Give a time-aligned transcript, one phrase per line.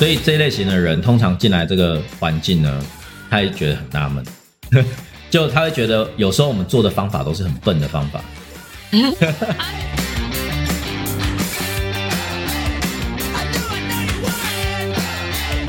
[0.00, 2.82] 所以这一类型的人通常进来这个环境呢，
[3.28, 4.24] 他会觉得很纳闷，
[5.28, 8.24] 就他会觉得有时候我们做的方法都是很笨的方法。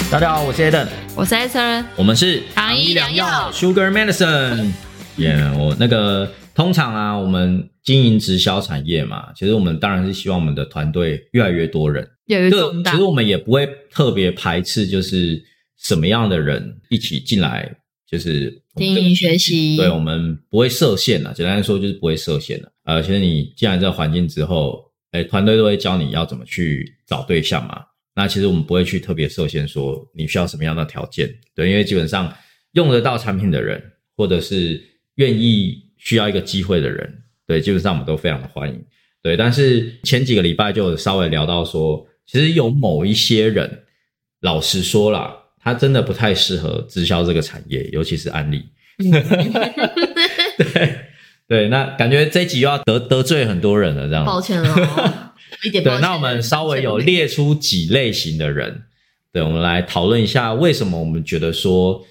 [0.09, 4.71] 大家好，我是 Eden，我是 Esther，我们是糖衣良药 Sugar Medicine。
[5.17, 12.07] 耶、我那个通常啊，我们经营直销产业嘛，其实我们当然是希望我们的团队越来越多人。
[12.25, 12.49] 有
[12.83, 15.41] 其实我们也不会特别排斥，就是
[15.77, 17.69] 什么样的人一起进来，
[18.09, 21.33] 就是经营学习，对，我们不会设限了。
[21.33, 22.71] 简单来说，就是不会设限了。
[22.85, 27.81] 呃，其实你进来这个环境之后，哎，团队都会教你要怎么去找对象嘛。
[28.13, 32.33] 那其实我们不会去特别设限，说你需要什么样的条件，对，因为基本上
[32.73, 33.81] 用得到产品的人，
[34.15, 34.81] 或者是
[35.15, 37.11] 愿意需要一个机会的人，
[37.47, 38.85] 对，基本上我们都非常的欢迎。
[39.23, 43.83] 对，但是前几个礼拜就稍微聊到说，其实有某一些人，
[44.39, 48.69] 老实说啦，他真的不太适合直销这个产业，尤其是安利。
[50.57, 50.95] 对
[51.47, 54.23] 对，那感觉这一集又要得得罪很多人了，这样。
[54.23, 55.33] 抱歉了，
[55.65, 58.83] 一点抱对，歉那我们稍微有列出几类型的人，
[59.33, 62.07] 对，我们来讨论一下为什么我们觉得说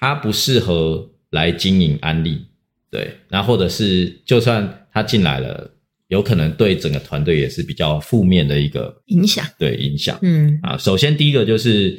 [0.00, 2.46] 他不适合来经营安利，
[2.90, 5.72] 对，那或者是就算他进来了，
[6.12, 10.76] 有可能对整个团队也是比较负面的一个影响，对影响嗯，啊。
[10.76, 11.98] 首先第一个就是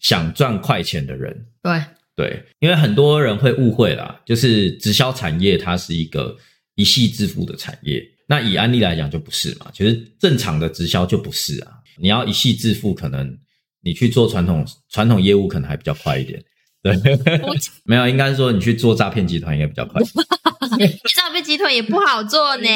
[0.00, 1.82] 想赚快钱的人，对，
[2.14, 6.36] 对，因为很多人会误会啦，就是直销产业它是一个
[6.74, 8.04] 一系致富的产业。
[8.28, 11.72] 那以安利来讲就不是嘛，其实正常的直销就不是啊。
[11.96, 13.34] 你要一系致富，可能
[13.82, 16.38] 你去做传统传统业务可能还比较快一点。
[16.82, 16.94] 对，
[17.86, 20.02] 没有，应该是说你去做诈骗集团应该比较快。
[20.68, 22.68] 诈骗集团也不好做呢，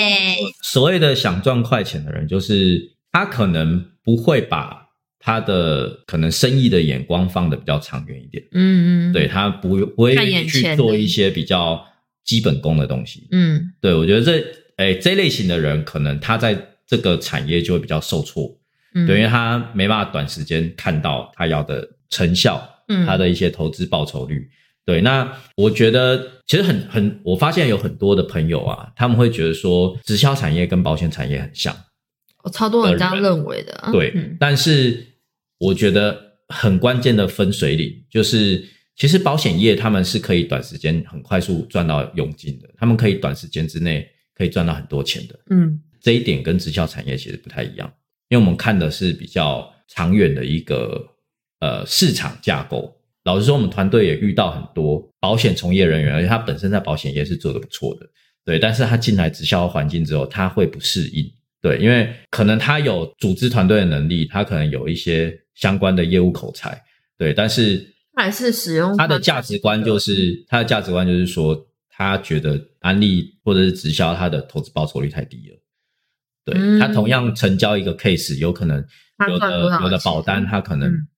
[0.63, 8.42] 所谓的想赚快钱的人，就是他可能不会把他的可能生意的眼光放的比较长远一点。
[8.52, 10.14] 嗯嗯，对，他不不会
[10.45, 11.85] 去做一些比较
[12.24, 13.27] 基本功的东西。
[13.33, 13.73] 嗯。
[13.80, 14.45] 对我觉得这
[14.77, 18.57] 哎这类型的人，可能他在这个产业就会比较受挫，
[18.95, 23.05] 嗯，对，因为他没办法短时间看到他要的成效，嗯。
[23.07, 24.48] 他的一些投资报酬率。
[24.89, 31.77] 对，那我觉得其实很很，我发现有很多的朋友啊，他们会觉得说，直销产业跟保险产业很像，
[32.43, 35.07] 我超多人这样认为的啊，对，嗯但是
[35.59, 36.19] 我觉得
[36.49, 38.67] 很关键的分水岭就是，
[38.97, 45.39] 其实保险业他们是可以短时间很快速赚到佣金的，他们可以短时间之内可以赚到很多钱的。
[45.51, 47.93] 嗯这一点跟直销产业其实不太一样，
[48.31, 51.07] 因为我们看的是比较长远的一个
[51.61, 52.95] 呃市场架构。
[53.28, 58.06] 老实说，我们团队也遇到很多保险从业人员，而且他本身在保险业是做的不错的，
[58.42, 58.58] 对。
[58.58, 61.30] 但是他进来直销环境之后，他会不适应，
[61.61, 66.83] 对，因为可能他有组织团队的能力，他可能有一些相关的业务口才，
[67.18, 67.34] 对。
[67.34, 71.55] 但是还是使用他的价值观就是他的价值观就是说，
[71.90, 75.56] 他觉得安利或者是直销，他的投资报酬率太低了。
[76.46, 78.83] 对、嗯他同样成交一个 case，有可能
[79.28, 81.08] 有的有的保单，他可能嗯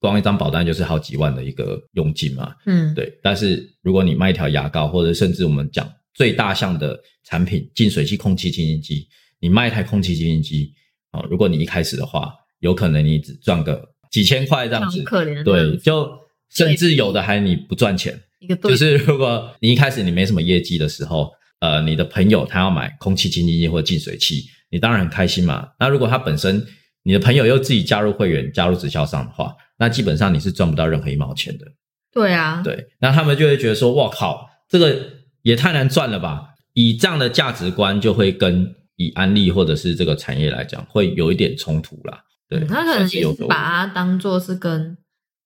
[0.00, 2.52] 光一张保单就是好几万的一个佣金嘛。
[2.66, 2.92] 嗯。
[2.94, 9.06] 对，但是如果你卖一条牙膏，或者甚至我们讲最大项的产品净水器空气清新机，
[9.38, 10.72] 你卖一台空气清新机
[11.12, 14.98] 啊、如果你一开始的话，有可能你只赚个几千块这样子。
[14.98, 15.42] 很，可怜的。
[15.44, 16.08] 对，就
[16.50, 18.70] 甚至有的还你不赚钱，一个对。
[18.70, 25.68] 就是如果你一开始你没什么业绩的时候，呃，你的朋友他要买空气清新机或净水器，你当然很开心嘛。
[25.80, 26.64] 那如果他本身
[27.02, 31.66] 你的朋友又自己加入会员、加入直销商的话，那基本上你是赚不到任何一毛钱的。
[32.12, 34.96] 对啊，对，那他们就会觉得说，哇靠，这个
[35.42, 36.48] 也太难赚了吧！
[36.74, 42.22] 以这样的价值观，就会跟以安利或者是这个产业来讲，会有一点冲突啦。
[42.48, 44.96] 对，嗯他可能也是把它当做是跟，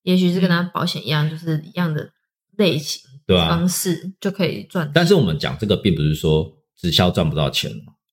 [0.03, 2.11] 也许是跟他保险一样，就是一样的
[2.57, 4.91] 类型对啊方式就可以赚。
[4.93, 7.71] 但是我们讲这个，并不是说直销赚不到钱，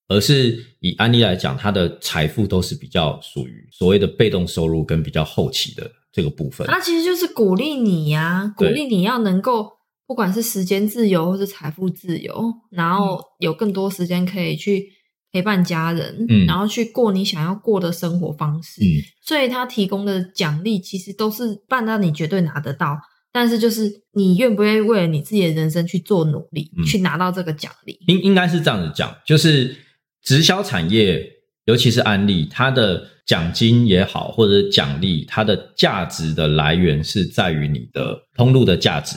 [0.09, 6.67] 而是以安利来讲，它的财富都是比较属于所谓的被动收入跟比较后期的这个部分。
[6.67, 9.69] 那其实就是鼓励你呀、鼓对励你要能够，
[10.07, 14.87] 不管是时间自由或是财富自由，然后有更多时间可以去
[15.31, 18.81] 陪伴家人，嗯然后去过你想要过的生活方式。
[18.81, 22.97] 嗯，所以他提供的奖励其实都是办到你绝对拿得到，
[23.31, 27.97] 但是就是你愿不愿意为了你自己的人生去做努力，嗯去拿到这个奖励。
[28.07, 29.73] 应应该是这样子讲，就是
[30.21, 31.25] 直销产业，
[31.65, 39.15] 尤其是安利，它的奖金也好，或者是奖励，它的价值的来源是在于你的通路的价值。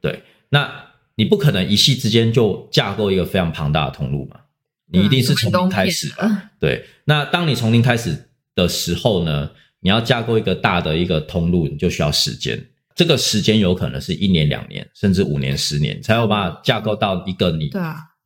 [0.00, 0.72] 对，那
[1.16, 4.36] 你不可能一夕之间就架构一个非常庞大的通路嘛，
[4.90, 6.30] 你一定是从零开始的。
[6.58, 9.50] 对，那当你从零开始的时候呢，
[9.80, 12.64] 你要架构一个大的一个通路，你就需要时间。
[12.94, 17.70] 这个时间有可能是一年、两年，甚至五年、十年，才有办法架构到一个你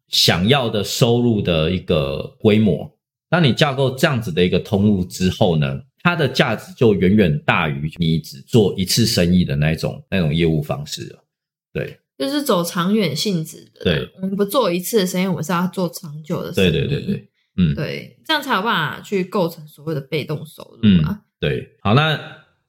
[0.09, 2.94] 想要的收入的一个规模。
[3.31, 11.25] 当你架构这样子的一个通路之后呢，它的价值就远远大于你只做一次生意的那种那种业务方式了。
[11.73, 13.85] 对，就是走长远性质的。
[13.85, 16.71] 对，我们不做一次的生意，我们是要做长久的生意。
[16.71, 21.23] 对对对对，嗯，对，这样才有办法去构成所谓的被动收入嗯嘛。
[21.41, 21.69] 对。
[21.81, 22.17] 好，那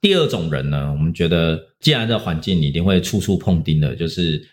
[0.02, 4.48] 第二种人呢，我们觉得，既然这环境你一定会处处碰钉的，就是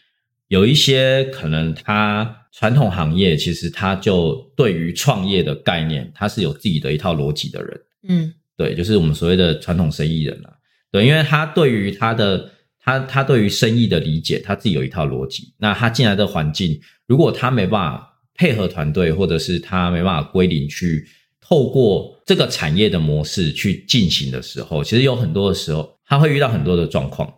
[0.48, 7.80] 有一些可能他传统行业其实他就对于创业的概念，他是有自己的一套逻辑的人。
[8.08, 10.52] 嗯对，就是我们所谓的传统生意人啊。
[10.90, 15.54] 对，因为他对于他的他他对于生意的理解，他自己有一套逻辑。
[15.56, 21.06] 那他进来的环境，如果他没办法配合团队，或者是他没办法归零去
[21.40, 27.32] 透过这个产业的模式去进行的时候，其实有很多的时候，他会遇到很多的状况。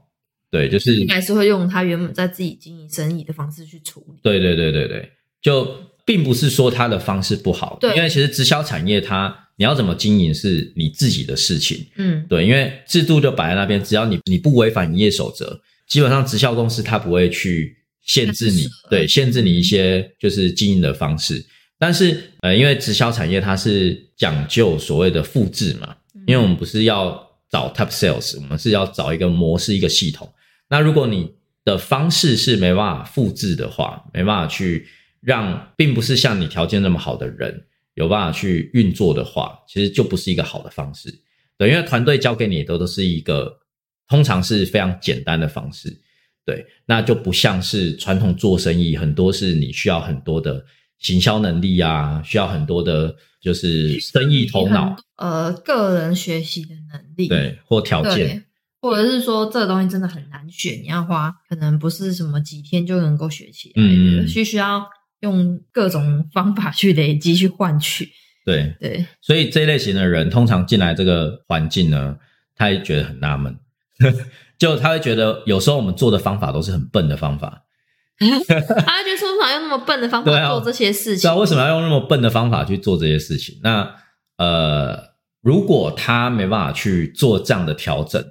[0.54, 4.20] 对，就是应该是会用他原本在自己经营生意的方式去处理。
[4.22, 5.10] 对对对对对，
[5.42, 5.68] 就
[6.04, 11.84] 并不是说他的方式不好，对因为其实直销产业它你要怎么经营是你自己的事情。
[11.96, 21.44] 嗯，对，因为制度就摆在那边，只要你你不违反营业守则，基本上直销公司它不会去限制你，对，限制你一些就是经营的方式。
[21.80, 25.96] 但是呃，因为直销产业它是讲究所谓的复制嘛，
[26.28, 27.20] 因为我们不是要
[27.50, 30.28] 找 top sales，我们是要找一个模式、一个系统。
[30.68, 31.34] 那如果你
[31.64, 34.86] 的方式是没办法复制的话，没办法去
[35.20, 41.14] 让，并不是像你条件那么好的人有办法去运作的话，其实就不是一个好的方式。
[41.56, 43.60] 对，因为团队交给你的都是一个
[44.08, 45.96] 通常是非常简单的方式，
[46.44, 50.64] 对，那就不像是传统做生意，很多是你需要很多的
[50.98, 58.42] 行销能力啊，需要很多的就是生意头脑，呃，个人学习的能力，对，或条件，对，
[58.84, 64.84] 或者是说这个东西真的很难学，你要花可能不是什么几天就能够学起来的，嗯嗯需需要
[65.20, 68.10] 用各种方法去累积去换取。
[68.44, 72.14] 对，对，所以这一类型的人，通常进来这个环境呢，
[72.54, 73.58] 他也觉得很纳闷，
[74.60, 77.62] 就他会觉得有时候我们做的方法都是很笨的方法，
[78.20, 81.22] 他会觉得说为什么用那么笨的方法做这些事情？
[81.26, 83.58] 对啊，为什么要用那么笨的方法去做这些事情？
[83.62, 83.94] 那
[84.36, 88.22] 呃，如果他没办法去做这样的调整，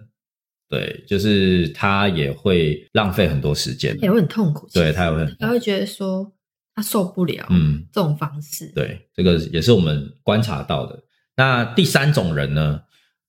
[0.74, 4.68] 对，就是他也会浪费很多时间，也会很痛苦。
[4.74, 6.32] 对他也会很他会觉得说
[6.74, 8.72] 他受不了嗯，这种方式。
[8.74, 11.00] 对，这个也是我们观察到的。
[11.36, 12.80] 那第三种人呢，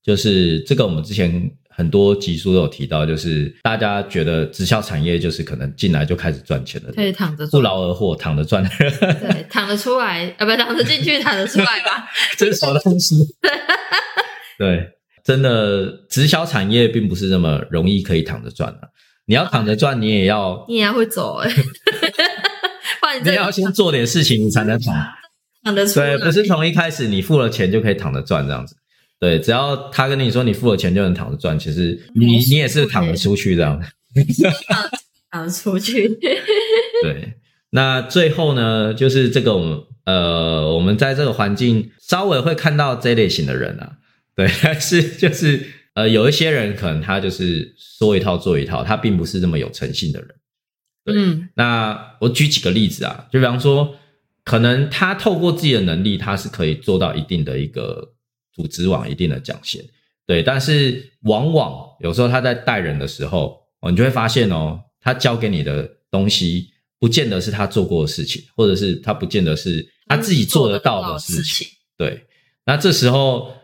[0.02, 12.08] 就是这个我们之前很多集数都有提到，就是大家觉得直销产业就是可能进来就开始赚钱了可以，躺着做，不劳而获，躺着赚，对，躺着出来，呃，不，躺着进去，躺着出来吧。
[12.38, 13.16] 这是什么东西？
[14.56, 14.88] 对，
[15.24, 18.90] 真的直销产业并不是那么容易可以躺着赚的、
[19.26, 21.50] 你要躺着赚，你也要你也要会走哎、
[23.00, 24.94] 不然你要先做点事情，你才能躺。
[25.64, 26.14] 躺得出来。
[26.14, 28.76] 对，不是从一开始你付了钱就可以躺着赚这样子。
[29.18, 33.80] 对，只要他跟你说你付了钱就能躺着赚，其实你你也是躺着出去这样。
[35.32, 36.06] 躺得出去。
[37.02, 37.32] 对，
[37.70, 43.92] 那最后呢，就是这个我们呃，我们在这个环境稍微会看到这类型的人啊，
[44.36, 45.64] 对， 但是就是
[45.94, 50.28] 呃，有一些人可能他就是说一套做一套，他并不是这么有诚信的人。
[51.04, 53.94] 对嗯那我举几个例子啊，就比方说，
[54.42, 58.14] 可能他透过自己的能力，他是可以做到一定的一个
[58.54, 59.84] 组织网、一定的奖衔，
[60.26, 60.42] 对。
[60.42, 71.66] 但是往往有时候他在带人的时候，哦，你就会发现哦，他教给你的东西，不见得是他做过的事情，或者是他不见得是他自己做得到的事情。
[71.66, 71.68] 情。
[71.98, 72.24] 对，
[72.64, 73.54] 那这时候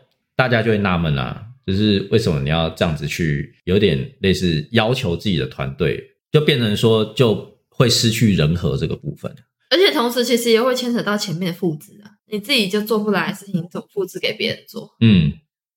[0.41, 9.31] 大家就会纳闷啦，就是为什么你要这样子去，有点类似要求自己的团队，就变成说就会失去人和这个部分。
[9.69, 14.89] 而且同时，其实也会牵扯到前面的复制啊，你自己就做不来的事情，怎么复制给别人做？
[14.99, 15.31] 嗯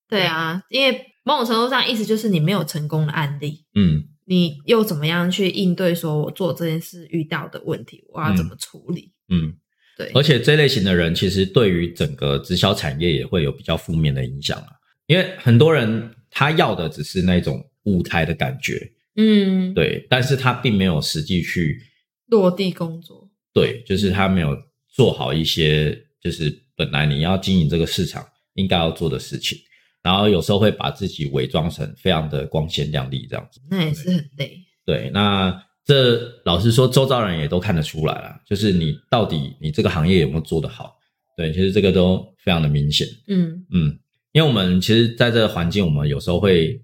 [0.09, 5.95] 对啊，因为某种程度上，意思就是你没有成功的案例，嗯，你又怎么样去应对？
[5.95, 9.13] 说我做这件事遇到的问题，我要怎么处理？
[9.29, 9.59] 嗯，
[9.97, 14.69] 对，而且这类型的人其实对于整个直销产业也会有比较负面的影响啊，
[15.07, 21.81] 因为很多人他要的只是那种舞台的感觉，嗯，对，但是他并没有实际去
[22.27, 24.57] 落地工作，对，就是他没有
[24.89, 29.57] 做好一些，就是本来你要经营这个市场应该要做的事情，
[30.03, 33.61] 然后有时候会把自己伪装成非常的光鲜亮丽这样子。
[33.71, 34.59] 那也是很累。
[34.85, 40.97] 对，那这老实说，周遭人也都看得出来啦，就是你到底你这个行业有没有做得好？
[41.37, 43.07] 对，其实这个都非常的明显。
[43.27, 43.99] 嗯，嗯，
[44.33, 46.81] 因为我们其实在这个环境，我们有时候会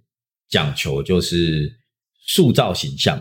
[0.49, 1.73] 讲求就是
[2.27, 3.17] 塑造形象，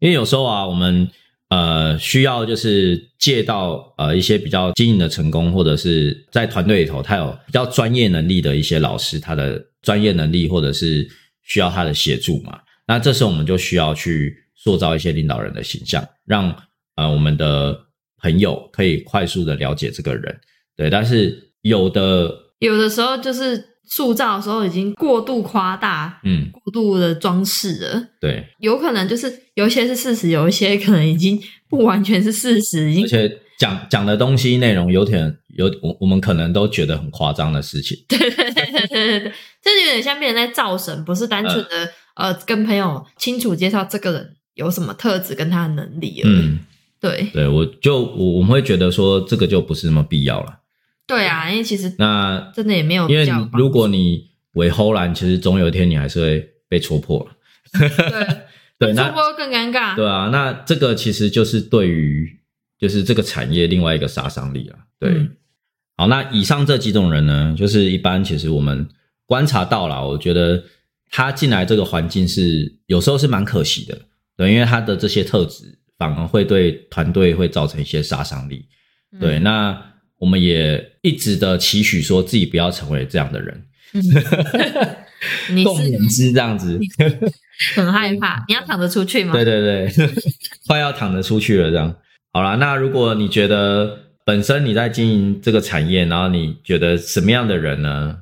[0.00, 1.08] 因为有时候啊，我们
[1.50, 11.06] 呃需要就是借到呃一些比较经营的成功，或者是在团队里头他有比较专业能力的一些老师，他的专业能力或者是
[11.42, 12.58] 需要他的协助嘛。
[12.86, 16.56] 那这时候我们就需要去塑造一些领导人的形象，让
[16.96, 17.78] 呃我们的
[18.22, 20.34] 朋友可以快速的了解这个人。
[20.74, 37.96] 对，但是有的有的时候就是塑造的时候已经过度夸大，嗯，过度的装饰了，对，有可能就是有一些是事实，有一些可能已经不完全是事实，已经而且讲讲的东西内容有点有我我们可能都觉得很夸张的事情。
[38.08, 46.32] 对对对对对对，这就有点像别人在造神，不是单纯的、呃跟朋友清楚介绍这个人有什么特质跟他的能力而已。
[46.32, 46.58] 嗯，
[47.00, 50.60] 对对，我就我我们会觉得说这个就不是那么必要了。
[51.06, 57.36] 对啊，因为其实那真的也没有因为如果你为后然，其实总有一天你还是会被戳破了。
[57.78, 58.26] 对
[58.78, 59.94] 对，那主播更尴尬。
[59.94, 62.40] 对啊，那这个其实就是对于
[62.78, 64.78] 就是这个产业另外一个杀伤力了。
[64.98, 65.36] 对，嗯
[65.96, 68.88] 好，那以上这几种人呢，就是一般其实我们
[69.26, 70.62] 观察到了，我觉得
[71.10, 73.96] 他进来这个环境是有时候是蛮可惜的，
[74.36, 78.66] 对，因为他的这些特质反而会对团队会造成一些杀伤力。
[79.20, 79.82] 对，嗯那
[80.18, 83.64] 我们也一直的期许说自己不要成为这样的人，
[85.52, 86.78] 你是之这样子。
[87.76, 89.32] 很害怕，你要躺着出去吗？
[89.32, 90.06] 对对对，
[90.66, 91.94] 快要躺着出去了，这样。
[92.32, 98.18] 好啦，那如果你觉得本身你在经营这个产业，然后你觉得什么样的人呢？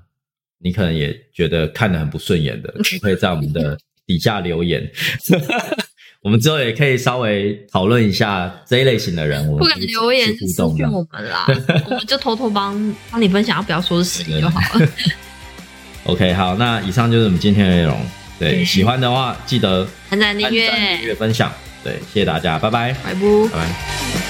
[0.65, 4.89] 你可能也觉得看得很不顺眼的，你可以在我们的底下留言。
[6.23, 11.47] 我们之后也可以稍微讨论一下这一类型的人，我们不敢留言去互动我们啦，
[11.87, 14.89] 我们就偷偷帮帮你分享，不要说是谁就好了。
[16.07, 18.01] OK，好，那以上就是我们今天的内容。
[18.39, 21.53] 对，喜欢的话记得按赞订按赞、订阅，阅、分享。
[21.85, 23.21] 对，谢谢大家，拜拜，拜拜。
[23.53, 24.22] 拜拜。